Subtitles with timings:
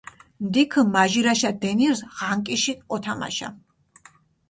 [0.45, 3.49] ნდიქჷ მაჟირაშა დენირზ ღანკიში ჸოთამაშა.